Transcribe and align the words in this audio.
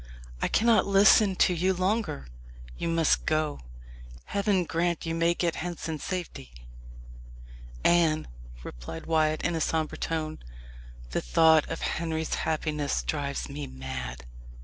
I 0.41 0.47
cannot 0.47 0.87
listen 0.87 1.35
to 1.35 1.53
you 1.53 1.75
longer. 1.75 2.25
You 2.75 2.87
must 2.87 3.27
go. 3.27 3.59
Heaven 4.25 4.63
grant 4.63 5.05
you 5.05 5.13
may 5.13 5.35
get 5.35 5.57
hence 5.57 5.87
in 5.87 5.99
safety!" 5.99 6.51
"Anne," 7.83 8.27
replied 8.63 9.05
Wyat 9.05 9.43
in 9.43 9.53
a 9.53 9.61
sombre 9.61 9.99
tone, 9.99 10.39
"the 11.11 11.21
thought 11.21 11.69
of 11.69 11.81
Henry's 11.83 12.33
happiness 12.33 13.03
drives 13.03 13.47
me 13.47 13.67
mad. 13.67 14.25